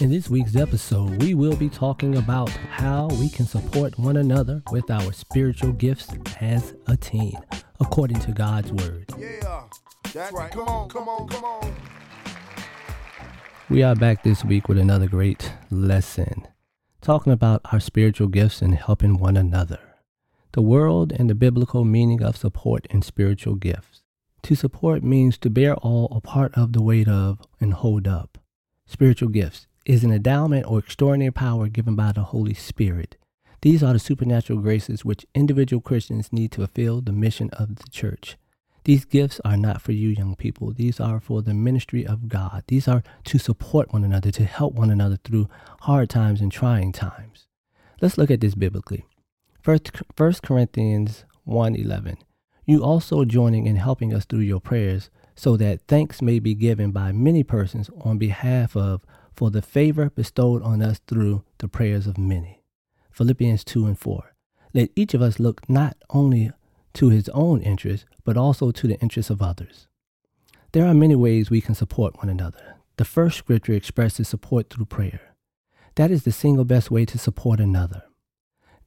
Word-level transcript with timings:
In 0.00 0.10
this 0.10 0.30
week's 0.30 0.54
episode, 0.54 1.20
we 1.24 1.34
will 1.34 1.56
be 1.56 1.68
talking 1.68 2.18
about 2.18 2.50
how 2.50 3.08
we 3.18 3.28
can 3.28 3.46
support 3.46 3.98
one 3.98 4.16
another 4.16 4.62
with 4.70 4.88
our 4.92 5.12
spiritual 5.12 5.72
gifts 5.72 6.06
as 6.40 6.72
a 6.86 6.96
team, 6.96 7.36
according 7.80 8.20
to 8.20 8.30
God's 8.30 8.70
Word. 8.70 9.12
Yeah. 9.18 9.64
That's 10.14 10.32
right. 10.32 10.52
Come 10.52 10.68
on, 10.68 10.88
come 10.88 11.08
on, 11.08 11.26
come 11.26 11.42
on. 11.42 11.74
We 13.68 13.82
are 13.82 13.96
back 13.96 14.22
this 14.22 14.44
week 14.44 14.68
with 14.68 14.78
another 14.78 15.08
great 15.08 15.52
lesson, 15.68 16.46
talking 17.00 17.32
about 17.32 17.60
our 17.72 17.80
spiritual 17.80 18.28
gifts 18.28 18.62
and 18.62 18.76
helping 18.76 19.18
one 19.18 19.36
another. 19.36 19.80
The 20.52 20.62
world 20.62 21.10
and 21.10 21.28
the 21.28 21.34
biblical 21.34 21.84
meaning 21.84 22.22
of 22.22 22.36
support 22.36 22.86
and 22.90 23.02
spiritual 23.02 23.56
gifts. 23.56 24.02
To 24.42 24.54
support 24.54 25.02
means 25.02 25.36
to 25.38 25.50
bear 25.50 25.74
all 25.74 26.06
a 26.14 26.20
part 26.20 26.54
of 26.54 26.72
the 26.72 26.82
weight 26.82 27.08
of 27.08 27.40
and 27.60 27.74
hold 27.74 28.06
up. 28.06 28.38
Spiritual 28.86 29.30
gifts 29.30 29.66
is 29.88 30.04
an 30.04 30.12
endowment 30.12 30.66
or 30.66 30.78
extraordinary 30.78 31.32
power 31.32 31.66
given 31.66 31.96
by 31.96 32.12
the 32.12 32.24
Holy 32.24 32.52
Spirit. 32.52 33.16
These 33.62 33.82
are 33.82 33.94
the 33.94 33.98
supernatural 33.98 34.60
graces 34.60 35.02
which 35.02 35.24
individual 35.34 35.80
Christians 35.80 36.30
need 36.30 36.52
to 36.52 36.60
fulfill 36.60 37.00
the 37.00 37.10
mission 37.10 37.48
of 37.54 37.76
the 37.76 37.88
church. 37.88 38.36
These 38.84 39.06
gifts 39.06 39.40
are 39.46 39.56
not 39.56 39.80
for 39.80 39.92
you, 39.92 40.10
young 40.10 40.36
people. 40.36 40.72
These 40.72 41.00
are 41.00 41.20
for 41.20 41.40
the 41.40 41.54
ministry 41.54 42.06
of 42.06 42.28
God. 42.28 42.64
These 42.68 42.86
are 42.86 43.02
to 43.24 43.38
support 43.38 43.90
one 43.90 44.04
another, 44.04 44.30
to 44.30 44.44
help 44.44 44.74
one 44.74 44.90
another 44.90 45.16
through 45.16 45.48
hard 45.80 46.10
times 46.10 46.42
and 46.42 46.52
trying 46.52 46.92
times. 46.92 47.46
Let's 48.02 48.18
look 48.18 48.30
at 48.30 48.42
this 48.42 48.54
biblically. 48.54 49.06
First, 49.62 49.90
1 50.16 50.42
Corinthians 50.42 51.24
1:11. 51.46 52.18
You 52.66 52.84
also 52.84 53.24
joining 53.24 53.66
in 53.66 53.76
helping 53.76 54.12
us 54.12 54.26
through 54.26 54.40
your 54.40 54.60
prayers, 54.60 55.08
so 55.34 55.56
that 55.56 55.80
thanks 55.88 56.20
may 56.20 56.38
be 56.40 56.54
given 56.54 56.90
by 56.90 57.10
many 57.10 57.42
persons 57.42 57.88
on 58.02 58.18
behalf 58.18 58.76
of 58.76 59.02
for 59.38 59.52
the 59.52 59.62
favor 59.62 60.10
bestowed 60.10 60.60
on 60.64 60.82
us 60.82 61.00
through 61.06 61.44
the 61.58 61.68
prayers 61.68 62.08
of 62.08 62.18
many. 62.18 62.60
Philippians 63.12 63.62
2 63.62 63.86
and 63.86 63.96
4. 63.96 64.34
Let 64.74 64.90
each 64.96 65.14
of 65.14 65.22
us 65.22 65.38
look 65.38 65.70
not 65.70 65.96
only 66.10 66.50
to 66.94 67.10
his 67.10 67.28
own 67.28 67.62
interest, 67.62 68.04
but 68.24 68.36
also 68.36 68.72
to 68.72 68.88
the 68.88 68.98
interests 68.98 69.30
of 69.30 69.40
others. 69.40 69.86
There 70.72 70.84
are 70.84 70.92
many 70.92 71.14
ways 71.14 71.50
we 71.50 71.60
can 71.60 71.76
support 71.76 72.16
one 72.16 72.28
another. 72.28 72.78
The 72.96 73.04
first 73.04 73.38
scripture 73.38 73.74
expresses 73.74 74.26
support 74.26 74.70
through 74.70 74.86
prayer. 74.86 75.20
That 75.94 76.10
is 76.10 76.24
the 76.24 76.32
single 76.32 76.64
best 76.64 76.90
way 76.90 77.04
to 77.04 77.16
support 77.16 77.60
another. 77.60 78.02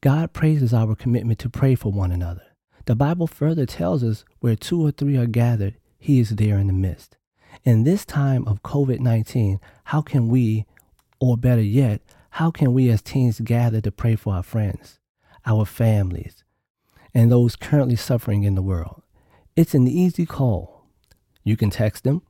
God 0.02 0.34
praises 0.34 0.74
our 0.74 0.94
commitment 0.94 1.38
to 1.38 1.48
pray 1.48 1.76
for 1.76 1.90
one 1.90 2.12
another. 2.12 2.44
The 2.84 2.94
Bible 2.94 3.26
further 3.26 3.64
tells 3.64 4.04
us 4.04 4.26
where 4.40 4.56
two 4.56 4.86
or 4.86 4.90
three 4.90 5.16
are 5.16 5.24
gathered, 5.24 5.78
he 5.98 6.20
is 6.20 6.36
there 6.36 6.58
in 6.58 6.66
the 6.66 6.74
midst. 6.74 7.16
In 7.64 7.84
this 7.84 8.04
time 8.04 8.46
of 8.48 8.62
COVID 8.62 9.00
19, 9.00 9.60
how 9.84 10.02
can 10.02 10.28
we, 10.28 10.66
or 11.20 11.36
better 11.36 11.62
yet, 11.62 12.00
how 12.30 12.50
can 12.50 12.72
we 12.72 12.90
as 12.90 13.02
teens 13.02 13.40
gather 13.40 13.80
to 13.80 13.92
pray 13.92 14.16
for 14.16 14.34
our 14.34 14.42
friends, 14.42 14.98
our 15.46 15.64
families, 15.64 16.44
and 17.14 17.30
those 17.30 17.56
currently 17.56 17.96
suffering 17.96 18.42
in 18.42 18.54
the 18.54 18.62
world? 18.62 19.02
It's 19.54 19.74
an 19.74 19.86
easy 19.86 20.26
call. 20.26 20.86
You 21.44 21.56
can 21.56 21.70
text 21.70 22.04
them. 22.04 22.22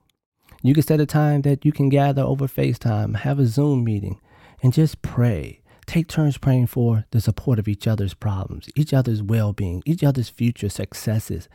You 0.62 0.74
can 0.74 0.82
set 0.82 1.00
a 1.00 1.06
time 1.06 1.42
that 1.42 1.64
you 1.64 1.72
can 1.72 1.88
gather 1.88 2.22
over 2.22 2.46
FaceTime, 2.46 3.16
have 3.16 3.38
a 3.38 3.46
Zoom 3.46 3.84
meeting, 3.84 4.20
and 4.62 4.72
just 4.72 5.02
pray. 5.02 5.60
Take 5.86 6.08
turns 6.08 6.38
praying 6.38 6.68
for 6.68 7.04
the 7.10 7.20
support 7.20 7.58
of 7.58 7.68
each 7.68 7.86
other's 7.86 8.14
problems, 8.14 8.68
each 8.76 8.92
other's 8.92 9.22
well 9.22 9.52
being, 9.52 9.82
each 9.84 10.04
other's 10.04 10.28
future 10.28 10.68
successes, 10.68 11.48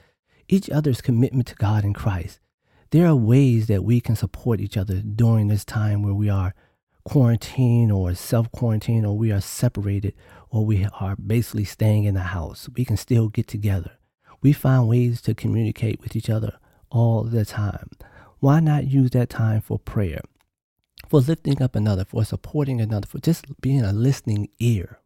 each 0.50 0.70
other's 0.70 1.02
commitment 1.02 1.48
to 1.48 1.56
God 1.56 1.84
and 1.84 1.96
Christ. 1.96 2.40
There 2.92 3.08
are 3.08 3.16
ways 3.16 3.68
that 3.68 3.84
we 3.84 4.00
can 4.00 4.16
support 4.16 4.60
each 4.60 4.78
other 4.78 5.02
during 5.02 5.48
this 5.48 5.66
time 5.66 6.04
where 6.04 6.14
we 6.14 6.30
are 6.30 6.54
quarantined 7.04 7.92
or 7.92 8.14
self 8.16 8.52
quarantined 8.52 9.06
or 9.06 9.18
we 9.18 9.32
are 9.32 9.42
separated 9.42 10.14
or 10.50 10.66
we 10.66 10.88
are 11.00 11.16
basically 11.16 11.66
staying 11.66 12.06
in 12.06 12.14
the 12.16 12.22
house. 12.22 12.70
We 12.76 12.86
can 12.86 12.98
still 12.98 13.30
get 13.30 13.48
together. 13.48 13.92
We 14.42 14.54
find 14.54 14.88
ways 14.88 15.22
to 15.22 15.36
communicate 15.36 16.00
with 16.02 16.16
each 16.16 16.30
other 16.30 16.58
all 16.90 17.24
the 17.24 17.46
time. 17.46 17.92
Why 18.40 18.60
not 18.60 18.88
use 18.88 19.12
that 19.12 19.30
time 19.30 19.62
for 19.62 19.80
prayer? 19.80 20.22
for 21.08 21.22
lifting 21.22 21.62
up 21.62 21.76
another, 21.76 22.06
for 22.06 22.24
supporting 22.26 22.82
another, 22.82 23.08
for 23.08 23.20
just 23.20 23.46
being 23.62 23.82
a 23.82 23.94
listening 23.94 24.50
ear. 24.60 25.00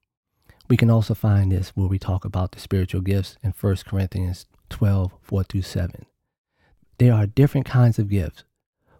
We 0.70 0.78
can 0.78 0.90
also 0.90 1.14
find 1.14 1.52
this 1.52 1.70
where 1.70 1.88
we 1.88 2.00
talk 2.00 2.26
about 2.26 2.52
the 2.52 2.60
spiritual 2.60 3.02
gifts 3.02 3.38
in 3.44 3.54
1 3.60 3.76
Corinthians 3.86 4.46
12, 4.70 5.12
4 5.22 5.44
through 5.44 5.62
7. 5.62 6.06
There 7.02 7.16
are 7.16 7.26
different 7.26 7.66
kinds 7.66 7.98
of 7.98 8.10
gifts, 8.10 8.44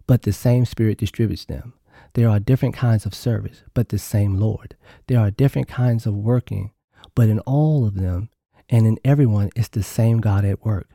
but 0.08 0.22
the 0.22 0.32
same 0.32 0.64
Spirit 0.64 0.98
distributes 0.98 1.44
them. 1.44 1.74
There 2.14 2.28
are 2.28 2.40
different 2.40 2.74
kinds 2.74 3.06
of 3.06 3.14
service, 3.14 3.62
but 3.74 3.90
the 3.90 3.98
same 4.00 4.40
Lord. 4.40 4.74
There 5.06 5.20
are 5.20 5.30
different 5.30 5.68
kinds 5.68 6.04
of 6.04 6.16
working, 6.16 6.72
but 7.14 7.28
in 7.28 7.38
all 7.46 7.86
of 7.86 7.94
them 7.94 8.28
and 8.68 8.88
in 8.88 8.98
everyone 9.04 9.50
is 9.54 9.68
the 9.68 9.84
same 9.84 10.18
God 10.18 10.44
at 10.44 10.64
work. 10.64 10.88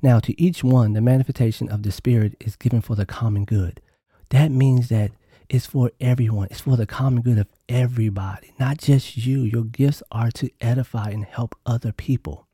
Now, 0.00 0.18
to 0.20 0.40
each 0.40 0.64
one, 0.64 0.94
the 0.94 1.02
manifestation 1.02 1.68
of 1.68 1.82
the 1.82 1.92
Spirit 1.92 2.36
is 2.40 2.56
given 2.56 2.80
for 2.80 2.94
the 2.94 3.04
common 3.04 3.44
good. 3.44 3.82
That 4.30 4.50
means 4.50 4.88
that 4.88 5.10
it's 5.50 5.66
for 5.66 5.90
everyone. 6.00 6.48
It's 6.50 6.62
for 6.62 6.78
the 6.78 6.86
common 6.86 7.20
good 7.20 7.36
of 7.36 7.48
everybody, 7.68 8.54
not 8.58 8.78
just 8.78 9.18
you. 9.18 9.42
Your 9.42 9.64
gifts 9.64 10.02
are 10.10 10.30
to 10.30 10.48
edify 10.62 11.10
and 11.10 11.26
help 11.26 11.54
other 11.66 11.92
people. 11.92 12.45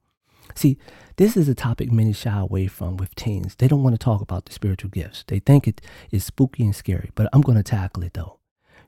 See, 0.55 0.79
this 1.17 1.37
is 1.37 1.49
a 1.49 1.55
topic 1.55 1.91
many 1.93 2.13
shy 2.13 2.39
away 2.39 2.67
from 2.67 2.97
with 2.97 3.15
teens. 3.15 3.55
They 3.57 3.69
don't 3.69 3.83
want 3.83 3.95
to 3.95 4.05
talk 4.05 4.21
about 4.21 4.47
the 4.47 4.53
spiritual 4.53 4.91
gifts. 4.91 5.25
They 5.27 5.39
think 5.39 5.67
it 5.67 5.81
is 6.11 6.25
spooky 6.25 6.65
and 6.65 6.75
scary, 6.75 7.11
but 7.15 7.29
I'm 7.33 7.41
going 7.43 7.57
to 7.59 7.63
tackle 7.63 8.03
it 8.03 8.15
though. 8.15 8.39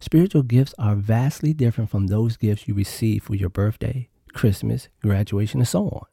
Spiritual 0.01 0.43
gifts 0.43 0.75
are 0.79 0.97
vastly 0.97 1.55
different 1.55 1.91
from 1.91 2.09
those 2.09 2.37
gifts 2.37 2.69
you 2.69 2.75
receive 2.75 3.23
for 3.23 3.35
your 3.35 3.49
birthday, 3.49 4.09
Christmas, 4.33 4.89
graduation, 5.03 5.61
and 5.61 5.69
so 5.69 5.85
on. 5.89 6.07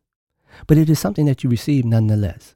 But 0.67 0.78
it 0.78 0.89
is 0.89 1.00
something 1.00 1.25
that 1.25 1.44
you 1.44 1.50
receive 1.50 1.85
nonetheless. 1.85 2.56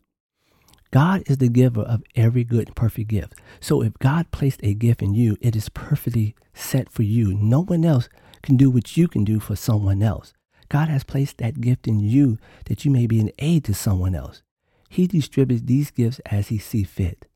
God 0.92 1.24
is 1.26 1.40
the 1.40 1.50
giver 1.50 1.82
of 1.82 2.04
every 2.16 2.46
good 2.46 2.68
and 2.68 2.76
perfect 2.76 3.10
gift. 3.10 3.34
So 3.60 3.82
if 3.82 3.94
God 4.00 4.32
placed 4.32 4.62
a 4.64 4.74
gift 4.74 5.02
in 5.02 5.14
you, 5.14 5.36
it 5.42 5.56
is 5.56 5.68
perfectly 5.68 6.36
set 6.54 6.90
for 6.90 7.04
you. 7.04 7.34
No 7.34 7.64
one 7.64 7.84
else 7.84 8.08
can 8.42 8.56
do 8.56 8.70
what 8.70 8.96
you 8.96 9.08
can 9.08 9.26
do 9.26 9.42
for 9.42 9.58
someone 9.58 10.02
else. 10.02 10.34
God 10.70 10.90
has 10.90 11.04
placed 11.04 11.38
that 11.38 11.62
gift 11.62 11.88
in 11.88 12.00
you 12.00 12.38
that 12.66 12.86
you 12.86 12.92
may 12.92 13.08
be 13.08 13.20
an 13.20 13.32
aid 13.40 13.64
to 13.66 13.74
someone 13.74 14.16
else. 14.16 14.42
He 14.90 15.08
distributes 15.08 15.64
these 15.64 15.92
gifts 15.92 16.20
as 16.26 16.48
he 16.48 16.58
sees 16.58 16.88
fit. 16.88 17.28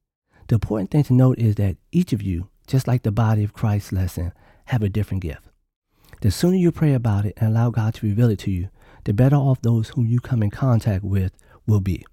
The 0.47 0.55
important 0.55 0.91
thing 0.91 1.03
to 1.03 1.13
note 1.13 1.37
is 1.37 1.55
that 1.55 1.77
each 1.91 2.13
of 2.13 2.21
you, 2.21 2.49
just 2.67 2.87
like 2.87 3.03
the 3.03 3.11
body 3.11 3.43
of 3.43 3.53
Christ 3.53 3.91
lesson, 3.93 4.33
have 4.65 4.81
a 4.81 4.89
different 4.89 5.23
gift. 5.23 5.47
The 6.21 6.31
sooner 6.31 6.57
you 6.57 6.71
pray 6.71 6.93
about 6.93 7.25
it 7.25 7.33
and 7.37 7.49
allow 7.49 7.69
God 7.69 7.93
to 7.95 8.07
reveal 8.07 8.29
it 8.29 8.39
to 8.39 8.51
you, 8.51 8.69
the 9.05 9.13
better 9.13 9.35
off 9.35 9.61
those 9.61 9.89
whom 9.89 10.05
you 10.05 10.19
come 10.19 10.43
in 10.43 10.49
contact 10.49 11.03
with 11.03 11.31
will 11.65 11.79
be. 11.79 12.05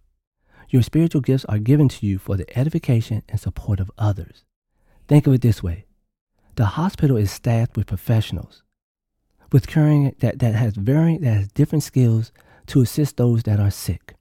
Your 0.69 0.83
spiritual 0.83 1.21
gifts 1.21 1.45
are 1.47 1.59
given 1.59 1.89
to 1.89 2.07
you 2.07 2.19
for 2.19 2.37
the 2.37 2.59
edification 2.59 3.23
and 3.29 3.41
support 3.41 3.81
of 3.81 3.91
others. 3.99 4.45
Think 5.09 5.27
of 5.27 5.35
it 5.35 5.41
this 5.41 5.63
way 5.63 5.87
the 6.57 6.67
hospital 6.67 7.17
is 7.17 7.31
staffed 7.31 7.77
with 7.77 7.87
professionals 7.87 8.63
with 9.53 9.67
caring 9.67 10.15
that, 10.21 10.39
that 10.39 10.55
has 10.55 10.75
varying 10.75 11.21
that 11.21 11.35
has 11.35 11.49
different 11.49 11.85
skills 11.85 12.33
to 12.67 12.81
assist 12.81 13.17
those 13.17 13.45
that 13.45 13.61
are 13.61 13.71
sick. 13.71 14.15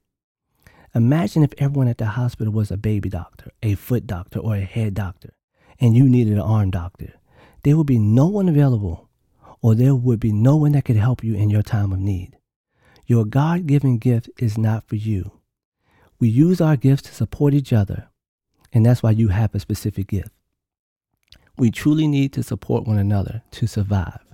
Imagine 0.94 1.42
if 1.42 1.52
everyone 1.58 1.88
at 1.88 1.98
the 1.98 2.06
hospital 2.06 2.52
was 2.52 2.70
a 2.70 2.76
baby 2.76 3.08
doctor, 3.08 3.50
a 3.62 3.74
foot 3.74 4.06
doctor, 4.06 4.38
or 4.38 4.56
a 4.56 4.60
head 4.60 4.94
doctor, 4.94 5.34
and 5.78 5.94
you 5.94 6.08
needed 6.08 6.34
an 6.34 6.40
arm 6.40 6.70
doctor. 6.70 7.12
There 7.64 7.76
would 7.76 7.86
be 7.86 7.98
no 7.98 8.26
one 8.26 8.48
available, 8.48 9.08
or 9.60 9.74
there 9.74 9.94
would 9.94 10.20
be 10.20 10.32
no 10.32 10.56
one 10.56 10.72
that 10.72 10.84
could 10.84 10.96
help 10.96 11.22
you 11.22 11.34
in 11.34 11.50
your 11.50 11.62
time 11.62 11.92
of 11.92 11.98
need. 11.98 12.36
Your 13.06 13.24
God 13.24 13.66
given 13.66 13.98
gift 13.98 14.30
is 14.38 14.56
not 14.56 14.88
for 14.88 14.96
you. 14.96 15.32
We 16.18 16.28
use 16.28 16.60
our 16.60 16.76
gifts 16.76 17.02
to 17.02 17.14
support 17.14 17.52
each 17.52 17.72
other, 17.72 18.08
and 18.72 18.86
that's 18.86 19.02
why 19.02 19.10
you 19.10 19.28
have 19.28 19.54
a 19.54 19.60
specific 19.60 20.08
gift. 20.08 20.30
We 21.58 21.70
truly 21.70 22.06
need 22.06 22.32
to 22.34 22.42
support 22.42 22.86
one 22.86 22.98
another 22.98 23.42
to 23.52 23.66
survive. 23.66 24.25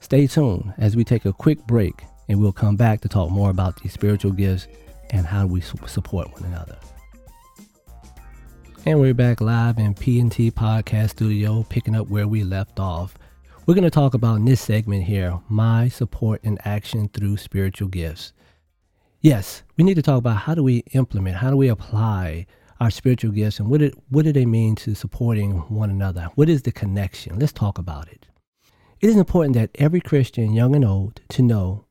Stay 0.00 0.26
tuned 0.26 0.72
as 0.78 0.96
we 0.96 1.04
take 1.04 1.24
a 1.24 1.32
quick 1.32 1.66
break, 1.66 2.04
and 2.28 2.40
we'll 2.40 2.52
come 2.52 2.76
back 2.76 3.00
to 3.00 3.08
talk 3.08 3.30
more 3.30 3.50
about 3.50 3.80
these 3.82 3.92
spiritual 3.92 4.32
gifts 4.32 4.68
and 5.10 5.26
how 5.26 5.46
we 5.46 5.60
support 5.60 6.32
one 6.32 6.44
another. 6.44 6.78
And 8.86 9.00
we're 9.00 9.12
back 9.12 9.40
live 9.40 9.78
in 9.78 9.94
P&T 9.94 10.52
Podcast 10.52 11.10
Studio, 11.10 11.64
picking 11.68 11.96
up 11.96 12.08
where 12.08 12.28
we 12.28 12.44
left 12.44 12.78
off 12.80 13.18
We're 13.66 13.74
going 13.74 13.84
to 13.84 13.90
talk 13.90 14.14
about 14.14 14.36
in 14.36 14.46
this 14.46 14.62
segment 14.62 15.04
here 15.04 15.40
my 15.48 15.88
support 15.88 16.40
and 16.42 16.58
action 16.64 17.08
through 17.08 17.36
spiritual 17.36 17.88
gifts. 17.88 18.32
Yes, 19.20 19.62
we 19.76 19.84
need 19.84 19.96
to 19.96 20.02
talk 20.02 20.18
about 20.18 20.36
how 20.38 20.54
do 20.54 20.62
we 20.62 20.84
implement, 20.92 21.36
how 21.36 21.50
do 21.50 21.56
we 21.56 21.68
apply 21.68 22.46
our 22.80 22.90
spiritual 22.90 23.32
gifts, 23.32 23.58
and 23.58 23.68
what, 23.68 23.82
it, 23.82 23.94
what 24.08 24.24
do 24.24 24.32
they 24.32 24.46
mean 24.46 24.74
to 24.76 24.94
supporting 24.94 25.58
one 25.68 25.90
another? 25.90 26.30
What 26.36 26.48
is 26.48 26.62
the 26.62 26.72
connection? 26.72 27.38
Let's 27.38 27.52
talk 27.52 27.78
about 27.78 28.08
it. 28.08 28.26
It 29.00 29.10
is 29.10 29.16
important 29.16 29.54
that 29.54 29.70
every 29.76 30.00
Christian, 30.00 30.52
young 30.52 30.74
and 30.74 30.84
old, 30.84 31.20
to 31.28 31.42
know 31.42 31.84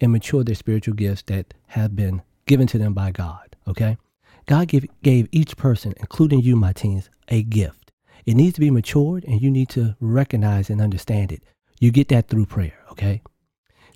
and 0.00 0.10
mature 0.12 0.42
their 0.42 0.54
spiritual 0.54 0.94
gifts 0.94 1.22
that 1.26 1.52
have 1.68 1.94
been 1.94 2.22
given 2.46 2.66
to 2.68 2.78
them 2.78 2.94
by 2.94 3.10
God. 3.10 3.54
Okay? 3.68 3.98
God 4.46 4.68
give, 4.68 4.86
gave 5.02 5.28
each 5.30 5.56
person, 5.56 5.92
including 5.98 6.40
you, 6.40 6.56
my 6.56 6.72
teens, 6.72 7.10
a 7.28 7.42
gift. 7.42 7.92
It 8.24 8.34
needs 8.34 8.54
to 8.54 8.60
be 8.60 8.70
matured 8.70 9.24
and 9.24 9.42
you 9.42 9.50
need 9.50 9.68
to 9.70 9.94
recognize 10.00 10.70
and 10.70 10.80
understand 10.80 11.32
it. 11.32 11.42
You 11.80 11.90
get 11.90 12.08
that 12.08 12.28
through 12.28 12.46
prayer, 12.46 12.78
okay? 12.92 13.20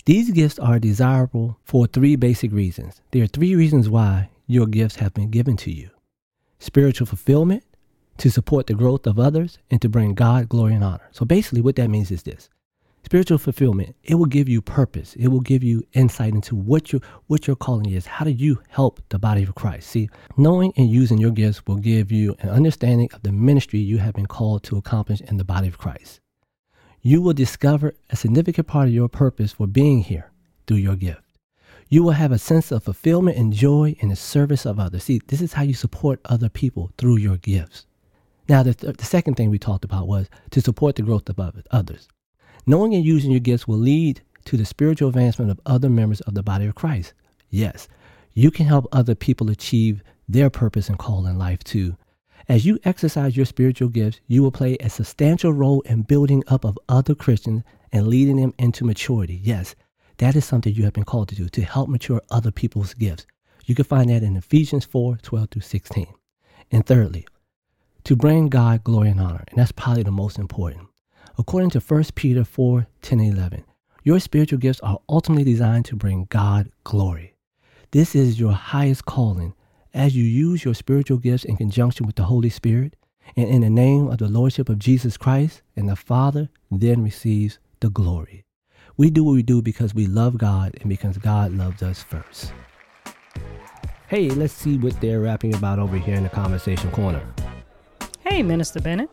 These 0.05 0.31
gifts 0.33 0.59
are 0.59 0.79
desirable 0.79 1.59
for 1.65 1.87
three 1.87 2.17
basic 2.17 2.53
reasons. 2.53 3.01
There 3.13 3.23
are 3.23 3.29
three 3.29 3.55
reasons 3.55 3.89
why 3.89 4.29
your 4.47 4.67
gifts 4.67 4.97
have 4.97 5.15
been 5.15 5.31
given 5.31 5.57
to 5.59 5.71
you 5.71 5.91
spiritual 6.59 7.07
fulfillment, 7.07 7.63
to 8.17 8.31
support 8.31 8.67
the 8.67 8.75
growth 8.75 9.07
of 9.07 9.19
others, 9.19 9.59
and 9.71 9.81
to 9.81 9.89
bring 9.89 10.13
God 10.13 10.49
glory 10.49 10.75
and 10.75 10.83
honor. 10.83 11.09
So 11.13 11.25
basically, 11.25 11.61
what 11.61 11.77
that 11.77 11.89
means 11.89 12.11
is 12.11 12.25
this 12.25 12.51
spiritual 13.05 13.39
fulfillment 13.39 13.97
it 14.05 14.17
will 14.17 14.27
give 14.27 14.49
you 14.49 14.61
purpose. 14.61 15.15
It 15.15 15.29
will 15.29 15.41
give 15.41 15.63
you 15.63 15.83
insight 15.93 16.35
into 16.35 16.55
what 16.55 16.93
your 16.93 17.01
what 17.27 17.47
your 17.47 17.57
calling 17.57 17.91
is 17.91 18.07
how 18.07 18.25
do 18.25 18.31
you 18.31 18.61
help 18.69 19.01
the 19.09 19.19
body 19.19 19.43
of 19.43 19.55
christ. 19.55 19.89
See 19.89 20.09
knowing 20.37 20.73
and 20.77 20.91
using 20.91 21.19
your 21.19 21.31
gifts 21.31 21.67
will 21.67 21.77
give 21.77 22.11
you 22.13 22.37
an 22.41 22.51
understanding 22.51 23.09
of 23.13 23.23
the 23.23 23.33
ministry 23.33 23.79
you 23.79 23.99
have 23.99 24.15
been 24.15 24.27
called 24.27 24.63
to 24.65 24.77
accomplish 24.77 25.21
in 25.21 25.37
the 25.37 25.45
body 25.45 25.69
of 25.69 25.79
christ. 25.79 26.21
You 27.01 27.23
will 27.23 27.33
discover 27.33 27.95
a 28.11 28.17
significant 28.17 28.67
part 28.67 28.89
of 28.89 28.95
your 28.95 29.09
purpose 29.09 29.53
for 29.53 29.67
being 29.67 30.03
here 30.03 30.31
through 30.67 30.79
your 30.79 30.97
gift. 30.97 31.23
You 31.89 32.03
will 32.03 32.13
have 32.13 32.33
a 32.33 32.39
sense 32.39 32.71
of 32.71 32.85
fulfillment 32.85 33.39
and 33.39 33.53
joy 33.53 33.97
in 34.01 34.11
the 34.11 34.17
service 34.17 34.67
of 34.67 34.79
others. 34.79 35.05
See 35.05 35.21
this 35.29 35.41
is 35.41 35.55
how 35.55 35.63
you 35.63 35.75
support 35.75 36.21
other 36.27 36.49
people 36.51 36.91
through 36.99 37.17
your 37.17 37.39
gifts. 37.39 37.87
Now 38.49 38.63
the, 38.63 38.75
th- 38.75 38.97
the 38.97 39.05
second 39.05 39.35
thing 39.35 39.51
we 39.51 39.59
talked 39.59 39.85
about 39.85 40.09
was 40.09 40.29
to 40.51 40.61
support 40.61 40.97
the 40.97 41.03
growth 41.03 41.29
of 41.29 41.39
others 41.71 42.09
Knowing 42.67 42.95
and 42.95 43.05
using 43.05 43.31
your 43.31 43.41
gifts 43.41 43.67
will 43.67 43.79
lead 43.79 44.21
to 44.45 44.57
the 44.57 44.65
spiritual 44.65 45.09
advancement 45.09 45.51
of 45.51 45.61
other 45.67 45.89
members 45.89 46.21
of 46.23 46.35
the 46.35 46.43
body 46.43 46.67
of 46.67 46.75
Christ. 46.75 47.13
Yes, 47.51 47.89
you 48.35 48.51
can 48.51 48.67
help 48.67 48.87
other 48.93 49.15
people 49.15 49.51
achieve 49.51 50.03
their 50.29 50.51
purpose 50.51 50.89
and 50.89 50.99
call 50.99 51.27
in 51.27 51.39
life 51.39 51.65
too. 51.65 51.97
As 52.49 52.65
you 52.65 52.79
exercise 52.85 53.37
your 53.37 53.47
spiritual 53.47 53.89
gifts, 53.89 54.21
you 54.27 54.43
will 54.43 54.51
play 54.51 54.77
a 54.77 54.89
substantial 54.89 55.53
role 55.53 55.83
in 55.83 56.03
building 56.03 56.43
up 56.47 56.65
of 56.65 56.79
other 56.89 57.15
Christians 57.15 57.63
and 57.93 58.07
leading 58.07 58.37
them 58.37 58.55
into 58.59 58.85
maturity. 58.85 59.39
Yes, 59.43 59.75
that 60.19 60.35
is 60.35 60.45
something 60.45 60.75
you 60.75 60.85
have 60.85 60.95
been 60.95 61.05
called 61.05 61.29
to 61.29 61.35
do, 61.35 61.49
to 61.49 61.63
help 61.63 61.89
mature 61.89 62.23
other 62.31 62.51
people's 62.51 62.95
gifts. 62.95 63.27
You 63.67 63.75
can 63.75 63.85
find 63.85 64.09
that 64.09 64.23
in 64.23 64.37
Ephesians 64.37 64.85
4 64.87 65.19
12 65.23 65.51
through 65.51 65.63
16. 65.63 66.07
And 66.71 66.87
thirdly, 66.87 67.27
to 68.05 68.17
bring 68.17 68.49
God 68.49 68.83
glory 68.85 69.11
and 69.11 69.21
honor. 69.21 69.45
And 69.49 69.59
that's 69.59 69.73
probably 69.73 70.03
the 70.03 70.11
most 70.11 70.39
important. 70.39 70.89
According 71.39 71.71
to 71.71 71.81
1 71.81 72.05
Peter 72.17 72.45
4 72.45 72.89
10 73.01 73.21
11, 73.21 73.65
your 74.03 74.19
spiritual 74.19 74.59
gifts 74.59 74.81
are 74.81 74.99
ultimately 75.09 75.45
designed 75.45 75.85
to 75.85 75.95
bring 75.95 76.27
God 76.31 76.69
glory. 76.83 77.37
This 77.93 78.17
is 78.17 78.41
your 78.41 78.53
highest 78.53 79.05
calling 79.05 79.55
as 79.95 80.17
you 80.17 80.25
use 80.25 80.65
your 80.65 80.75
spiritual 80.75 81.19
gifts 81.19 81.45
in 81.45 81.57
conjunction 81.57 82.07
with 82.07 82.17
the 82.17 82.25
Holy 82.25 82.51
Spirit 82.51 82.97
and 83.37 83.49
in 83.49 83.61
the 83.61 83.71
name 83.71 84.09
of 84.09 84.19
the 84.19 84.27
Lordship 84.27 84.69
of 84.69 84.81
Jesus 84.81 85.17
Christ, 85.17 85.63
and 85.77 85.89
the 85.89 85.95
Father 85.95 86.49
then 86.73 87.05
receives 87.05 87.61
the 87.81 87.91
glory. 87.91 88.45
We 88.97 89.09
do 89.09 89.23
what 89.23 89.33
we 89.33 89.45
do 89.45 89.63
because 89.63 89.95
we 89.95 90.07
love 90.07 90.39
God 90.39 90.77
and 90.81 90.89
because 90.89 91.19
God 91.19 91.53
loves 91.53 91.85
us 91.85 92.03
first. 92.03 92.53
Hey, 94.09 94.29
let's 94.31 94.55
see 94.55 94.77
what 94.77 95.01
they're 95.01 95.21
rapping 95.21 95.55
about 95.55 95.79
over 95.79 95.99
here 95.99 96.17
in 96.17 96.25
the 96.25 96.31
conversation 96.31 96.91
corner. 96.91 97.23
Hey, 98.21 98.43
Minister 98.43 98.81
Bennett. 98.81 99.11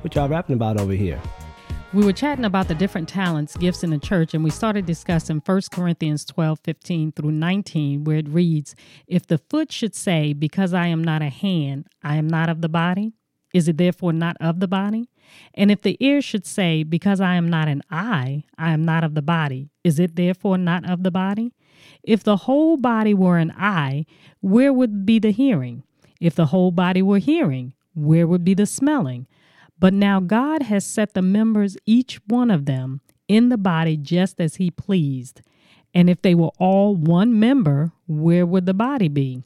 What 0.00 0.14
y'all 0.14 0.28
rapping 0.28 0.54
about 0.54 0.80
over 0.80 0.92
here? 0.92 1.20
We 1.94 2.04
were 2.04 2.12
chatting 2.12 2.44
about 2.44 2.68
the 2.68 2.74
different 2.74 3.08
talents, 3.08 3.56
gifts 3.56 3.82
in 3.82 3.88
the 3.88 3.98
church, 3.98 4.34
and 4.34 4.44
we 4.44 4.50
started 4.50 4.84
discussing 4.84 5.40
1 5.42 5.60
Corinthians 5.72 6.22
12 6.26 6.60
15 6.60 7.12
through 7.12 7.30
19, 7.30 8.04
where 8.04 8.18
it 8.18 8.28
reads, 8.28 8.74
If 9.06 9.26
the 9.26 9.38
foot 9.38 9.72
should 9.72 9.94
say, 9.94 10.34
Because 10.34 10.74
I 10.74 10.88
am 10.88 11.02
not 11.02 11.22
a 11.22 11.30
hand, 11.30 11.86
I 12.04 12.16
am 12.16 12.28
not 12.28 12.50
of 12.50 12.60
the 12.60 12.68
body, 12.68 13.14
is 13.54 13.68
it 13.68 13.78
therefore 13.78 14.12
not 14.12 14.36
of 14.38 14.60
the 14.60 14.68
body? 14.68 15.08
And 15.54 15.70
if 15.70 15.80
the 15.80 15.96
ear 15.98 16.20
should 16.20 16.44
say, 16.44 16.82
Because 16.82 17.22
I 17.22 17.36
am 17.36 17.48
not 17.48 17.68
an 17.68 17.82
eye, 17.90 18.44
I 18.58 18.72
am 18.72 18.84
not 18.84 19.02
of 19.02 19.14
the 19.14 19.22
body, 19.22 19.70
is 19.82 19.98
it 19.98 20.14
therefore 20.14 20.58
not 20.58 20.86
of 20.86 21.04
the 21.04 21.10
body? 21.10 21.54
If 22.02 22.22
the 22.22 22.36
whole 22.36 22.76
body 22.76 23.14
were 23.14 23.38
an 23.38 23.52
eye, 23.52 24.04
where 24.40 24.74
would 24.74 25.06
be 25.06 25.18
the 25.18 25.30
hearing? 25.30 25.84
If 26.20 26.34
the 26.34 26.46
whole 26.46 26.70
body 26.70 27.00
were 27.00 27.16
hearing, 27.16 27.72
where 27.94 28.26
would 28.26 28.44
be 28.44 28.52
the 28.52 28.66
smelling? 28.66 29.26
But 29.78 29.94
now 29.94 30.20
God 30.20 30.62
has 30.62 30.84
set 30.84 31.14
the 31.14 31.22
members, 31.22 31.76
each 31.86 32.20
one 32.26 32.50
of 32.50 32.66
them, 32.66 33.00
in 33.28 33.48
the 33.48 33.58
body 33.58 33.96
just 33.96 34.40
as 34.40 34.56
He 34.56 34.70
pleased. 34.70 35.42
And 35.94 36.10
if 36.10 36.20
they 36.22 36.34
were 36.34 36.50
all 36.58 36.94
one 36.94 37.38
member, 37.38 37.92
where 38.06 38.44
would 38.44 38.66
the 38.66 38.74
body 38.74 39.08
be? 39.08 39.42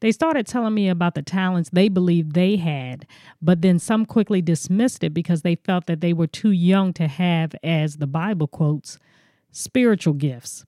They 0.00 0.12
started 0.12 0.46
telling 0.46 0.74
me 0.74 0.88
about 0.88 1.14
the 1.14 1.22
talents 1.22 1.70
they 1.70 1.88
believed 1.88 2.32
they 2.32 2.56
had, 2.56 3.06
but 3.42 3.62
then 3.62 3.78
some 3.78 4.06
quickly 4.06 4.40
dismissed 4.40 5.02
it 5.02 5.12
because 5.12 5.42
they 5.42 5.56
felt 5.56 5.86
that 5.86 6.00
they 6.00 6.12
were 6.12 6.26
too 6.26 6.52
young 6.52 6.92
to 6.94 7.08
have, 7.08 7.54
as 7.62 7.96
the 7.96 8.06
Bible 8.06 8.46
quotes, 8.46 8.98
spiritual 9.50 10.14
gifts. 10.14 10.64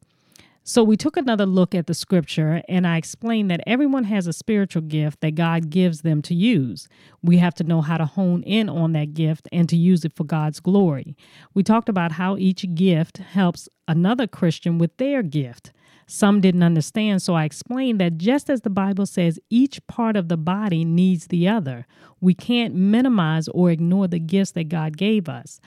So 0.62 0.84
we 0.84 0.96
took 0.96 1.16
another 1.16 1.46
look 1.46 1.74
at 1.74 1.86
the 1.86 1.94
scripture, 1.94 2.62
and 2.68 2.86
I 2.86 2.98
explained 2.98 3.50
that 3.50 3.62
everyone 3.66 4.04
has 4.04 4.26
a 4.26 4.32
spiritual 4.32 4.82
gift 4.82 5.22
that 5.22 5.34
God 5.34 5.70
gives 5.70 6.02
them 6.02 6.20
to 6.22 6.34
use. 6.34 6.86
We 7.22 7.38
have 7.38 7.54
to 7.54 7.64
know 7.64 7.80
how 7.80 7.96
to 7.96 8.04
hone 8.04 8.42
in 8.42 8.68
on 8.68 8.92
that 8.92 9.14
gift 9.14 9.48
and 9.52 9.68
to 9.70 9.76
use 9.76 10.04
it 10.04 10.12
for 10.12 10.24
God's 10.24 10.60
glory. 10.60 11.16
We 11.54 11.62
talked 11.62 11.88
about 11.88 12.12
how 12.12 12.36
each 12.36 12.74
gift 12.74 13.18
helps 13.18 13.70
another 13.88 14.26
Christian 14.26 14.76
with 14.76 14.94
their 14.98 15.22
gift. 15.22 15.72
Some 16.06 16.40
didn't 16.40 16.62
understand, 16.62 17.22
so 17.22 17.34
I 17.34 17.44
explained 17.44 18.00
that 18.00 18.18
just 18.18 18.50
as 18.50 18.60
the 18.60 18.70
Bible 18.70 19.06
says 19.06 19.38
each 19.48 19.84
part 19.86 20.14
of 20.14 20.28
the 20.28 20.36
body 20.36 20.84
needs 20.84 21.28
the 21.28 21.48
other, 21.48 21.86
we 22.20 22.34
can't 22.34 22.74
minimize 22.74 23.48
or 23.48 23.70
ignore 23.70 24.08
the 24.08 24.18
gifts 24.18 24.50
that 24.52 24.68
God 24.68 24.96
gave 24.98 25.28
us. 25.28 25.60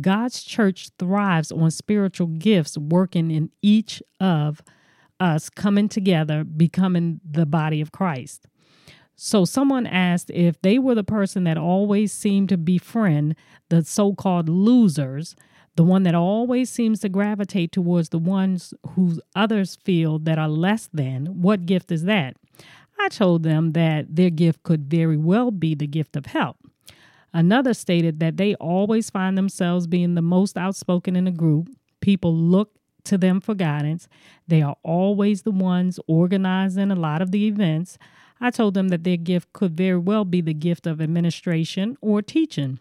God's 0.00 0.42
church 0.42 0.90
thrives 0.98 1.50
on 1.50 1.70
spiritual 1.70 2.28
gifts 2.28 2.76
working 2.76 3.30
in 3.30 3.50
each 3.62 4.02
of 4.20 4.62
us 5.18 5.50
coming 5.50 5.88
together, 5.88 6.44
becoming 6.44 7.20
the 7.28 7.46
body 7.46 7.80
of 7.80 7.92
Christ. 7.92 8.46
So, 9.16 9.44
someone 9.44 9.86
asked 9.86 10.30
if 10.30 10.60
they 10.62 10.78
were 10.78 10.94
the 10.94 11.04
person 11.04 11.44
that 11.44 11.58
always 11.58 12.10
seemed 12.10 12.48
to 12.48 12.56
befriend 12.56 13.36
the 13.68 13.84
so 13.84 14.14
called 14.14 14.48
losers, 14.48 15.36
the 15.76 15.84
one 15.84 16.04
that 16.04 16.14
always 16.14 16.70
seems 16.70 17.00
to 17.00 17.10
gravitate 17.10 17.70
towards 17.70 18.08
the 18.08 18.18
ones 18.18 18.72
who 18.94 19.20
others 19.36 19.76
feel 19.84 20.18
that 20.20 20.38
are 20.38 20.48
less 20.48 20.88
than, 20.92 21.42
what 21.42 21.66
gift 21.66 21.92
is 21.92 22.04
that? 22.04 22.36
I 22.98 23.08
told 23.08 23.42
them 23.42 23.72
that 23.72 24.16
their 24.16 24.30
gift 24.30 24.62
could 24.62 24.90
very 24.90 25.16
well 25.16 25.50
be 25.50 25.74
the 25.74 25.86
gift 25.86 26.16
of 26.16 26.26
help. 26.26 26.56
Another 27.32 27.74
stated 27.74 28.20
that 28.20 28.36
they 28.36 28.54
always 28.56 29.10
find 29.10 29.38
themselves 29.38 29.86
being 29.86 30.14
the 30.14 30.22
most 30.22 30.56
outspoken 30.56 31.14
in 31.16 31.26
a 31.26 31.32
group. 31.32 31.68
People 32.00 32.34
look 32.34 32.74
to 33.04 33.16
them 33.16 33.40
for 33.40 33.54
guidance. 33.54 34.08
They 34.48 34.62
are 34.62 34.76
always 34.82 35.42
the 35.42 35.50
ones 35.50 36.00
organizing 36.06 36.90
a 36.90 36.96
lot 36.96 37.22
of 37.22 37.30
the 37.30 37.46
events. 37.46 37.98
I 38.40 38.50
told 38.50 38.74
them 38.74 38.88
that 38.88 39.04
their 39.04 39.16
gift 39.16 39.52
could 39.52 39.76
very 39.76 39.98
well 39.98 40.24
be 40.24 40.40
the 40.40 40.54
gift 40.54 40.86
of 40.86 41.00
administration 41.00 41.96
or 42.00 42.22
teaching. 42.22 42.80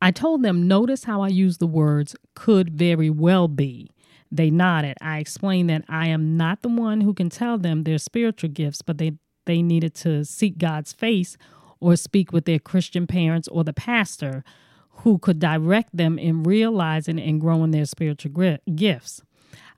I 0.00 0.10
told 0.10 0.42
them, 0.42 0.68
notice 0.68 1.04
how 1.04 1.22
I 1.22 1.28
use 1.28 1.58
the 1.58 1.66
words 1.66 2.14
could 2.34 2.70
very 2.70 3.10
well 3.10 3.48
be. 3.48 3.90
They 4.30 4.50
nodded. 4.50 4.96
I 5.00 5.18
explained 5.18 5.70
that 5.70 5.84
I 5.88 6.08
am 6.08 6.36
not 6.36 6.62
the 6.62 6.68
one 6.68 7.00
who 7.00 7.14
can 7.14 7.30
tell 7.30 7.58
them 7.58 7.82
their 7.82 7.98
spiritual 7.98 8.50
gifts, 8.50 8.82
but 8.82 8.98
they, 8.98 9.12
they 9.46 9.62
needed 9.62 9.94
to 9.96 10.24
seek 10.24 10.58
God's 10.58 10.92
face 10.92 11.36
or 11.80 11.96
speak 11.96 12.32
with 12.32 12.44
their 12.44 12.58
Christian 12.58 13.06
parents 13.06 13.48
or 13.48 13.64
the 13.64 13.72
pastor 13.72 14.44
who 15.02 15.18
could 15.18 15.38
direct 15.38 15.96
them 15.96 16.18
in 16.18 16.42
realizing 16.42 17.20
and 17.20 17.40
growing 17.40 17.70
their 17.70 17.84
spiritual 17.84 18.58
gifts. 18.74 19.22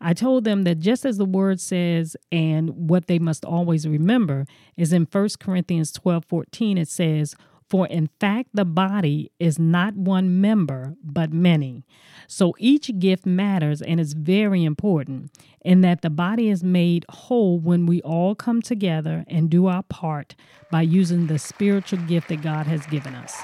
I 0.00 0.14
told 0.14 0.44
them 0.44 0.62
that 0.62 0.78
just 0.78 1.04
as 1.04 1.18
the 1.18 1.26
word 1.26 1.60
says, 1.60 2.16
and 2.32 2.88
what 2.88 3.06
they 3.06 3.18
must 3.18 3.44
always 3.44 3.86
remember 3.86 4.46
is 4.76 4.92
in 4.92 5.06
1 5.10 5.28
Corinthians 5.38 5.92
12 5.92 6.24
14, 6.24 6.78
it 6.78 6.88
says, 6.88 7.34
for 7.70 7.86
in 7.86 8.10
fact, 8.18 8.50
the 8.52 8.64
body 8.64 9.30
is 9.38 9.56
not 9.56 9.94
one 9.94 10.40
member, 10.40 10.96
but 11.04 11.32
many. 11.32 11.84
So 12.26 12.54
each 12.58 12.98
gift 12.98 13.24
matters 13.24 13.80
and 13.80 14.00
is 14.00 14.12
very 14.12 14.64
important 14.64 15.30
in 15.64 15.80
that 15.82 16.02
the 16.02 16.10
body 16.10 16.48
is 16.48 16.64
made 16.64 17.06
whole 17.08 17.60
when 17.60 17.86
we 17.86 18.02
all 18.02 18.34
come 18.34 18.60
together 18.60 19.24
and 19.28 19.48
do 19.48 19.68
our 19.68 19.84
part 19.84 20.34
by 20.70 20.82
using 20.82 21.28
the 21.28 21.38
spiritual 21.38 22.00
gift 22.00 22.28
that 22.28 22.42
God 22.42 22.66
has 22.66 22.84
given 22.86 23.14
us. 23.14 23.40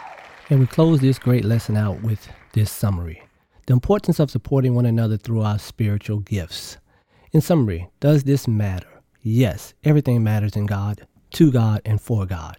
And 0.50 0.58
we 0.58 0.66
close 0.66 1.00
this 1.00 1.20
great 1.20 1.44
lesson 1.44 1.76
out 1.76 2.02
with 2.02 2.28
this 2.52 2.70
summary. 2.70 3.22
The 3.66 3.74
importance 3.74 4.18
of 4.18 4.30
supporting 4.30 4.74
one 4.74 4.86
another 4.86 5.16
through 5.16 5.42
our 5.42 5.58
spiritual 5.58 6.18
gifts. 6.18 6.78
In 7.32 7.40
summary, 7.40 7.88
does 8.00 8.24
this 8.24 8.48
matter? 8.48 8.88
Yes, 9.22 9.74
everything 9.84 10.22
matters 10.22 10.56
in 10.56 10.66
God, 10.66 11.06
to 11.32 11.52
God, 11.52 11.82
and 11.84 12.00
for 12.00 12.26
God. 12.26 12.56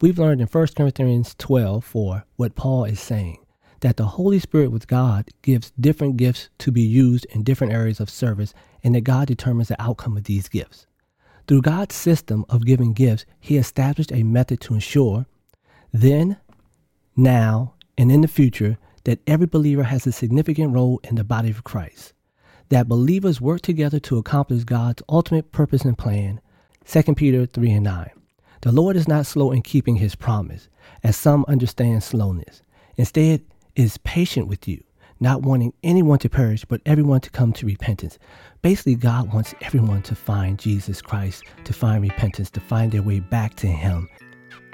We've 0.00 0.18
learned 0.18 0.42
in 0.42 0.46
1 0.46 0.66
Corinthians 0.76 1.34
12 1.38 1.84
4 1.84 2.24
what 2.36 2.54
Paul 2.54 2.84
is 2.84 3.00
saying 3.00 3.38
that 3.80 3.96
the 3.96 4.06
Holy 4.06 4.38
Spirit 4.38 4.70
with 4.70 4.88
God 4.88 5.28
gives 5.42 5.72
different 5.78 6.16
gifts 6.16 6.48
to 6.58 6.70
be 6.70 6.82
used 6.82 7.26
in 7.26 7.42
different 7.42 7.72
areas 7.72 8.00
of 8.00 8.10
service, 8.10 8.54
and 8.82 8.94
that 8.94 9.02
God 9.02 9.28
determines 9.28 9.68
the 9.68 9.80
outcome 9.80 10.16
of 10.16 10.24
these 10.24 10.48
gifts. 10.48 10.86
Through 11.46 11.62
God's 11.62 11.94
system 11.94 12.44
of 12.48 12.66
giving 12.66 12.92
gifts, 12.92 13.24
He 13.38 13.56
established 13.56 14.12
a 14.12 14.22
method 14.22 14.60
to 14.62 14.74
ensure 14.74 15.26
then, 15.92 16.38
now, 17.14 17.74
and 17.96 18.10
in 18.10 18.20
the 18.20 18.28
future 18.28 18.78
that 19.04 19.20
every 19.26 19.46
believer 19.46 19.84
has 19.84 20.06
a 20.06 20.12
significant 20.12 20.74
role 20.74 21.00
in 21.04 21.14
the 21.14 21.24
body 21.24 21.50
of 21.50 21.64
Christ. 21.64 22.12
That 22.68 22.88
believers 22.88 23.40
work 23.40 23.60
together 23.62 24.00
to 24.00 24.18
accomplish 24.18 24.64
God's 24.64 25.02
ultimate 25.08 25.52
purpose 25.52 25.84
and 25.84 25.96
plan. 25.96 26.40
2 26.86 27.14
Peter 27.14 27.46
3 27.46 27.70
and 27.70 27.84
9. 27.84 28.10
The 28.66 28.72
Lord 28.72 28.96
is 28.96 29.06
not 29.06 29.26
slow 29.26 29.52
in 29.52 29.62
keeping 29.62 29.94
his 29.94 30.16
promise, 30.16 30.68
as 31.04 31.16
some 31.16 31.44
understand 31.46 32.02
slowness. 32.02 32.62
Instead, 32.96 33.42
is 33.76 33.96
patient 33.98 34.48
with 34.48 34.66
you, 34.66 34.82
not 35.20 35.42
wanting 35.42 35.72
anyone 35.84 36.18
to 36.18 36.28
perish, 36.28 36.64
but 36.64 36.80
everyone 36.84 37.20
to 37.20 37.30
come 37.30 37.52
to 37.52 37.64
repentance. 37.64 38.18
Basically, 38.62 38.96
God 38.96 39.32
wants 39.32 39.54
everyone 39.60 40.02
to 40.02 40.16
find 40.16 40.58
Jesus 40.58 41.00
Christ, 41.00 41.44
to 41.62 41.72
find 41.72 42.02
repentance, 42.02 42.50
to 42.50 42.58
find 42.58 42.90
their 42.90 43.04
way 43.04 43.20
back 43.20 43.54
to 43.58 43.68
Him. 43.68 44.08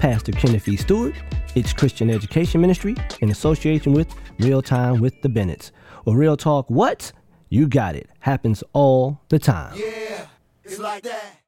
Pastor 0.00 0.32
Kenneth 0.32 0.66
E. 0.66 0.76
Stewart, 0.76 1.14
its 1.54 1.74
Christian 1.74 2.08
Education 2.08 2.58
Ministry, 2.62 2.96
in 3.20 3.30
association 3.30 3.92
with 3.92 4.08
Real 4.38 4.62
Time 4.62 4.98
with 4.98 5.20
the 5.20 5.28
Bennetts. 5.28 5.72
Or 6.06 6.16
Real 6.16 6.38
Talk, 6.38 6.70
what? 6.70 7.12
You 7.50 7.68
got 7.68 7.96
it. 7.96 8.08
Happens 8.20 8.64
all 8.72 9.20
the 9.28 9.38
time. 9.38 9.76
Yeah, 9.76 10.26
it's 10.64 10.78
like 10.78 11.02
that. 11.02 11.39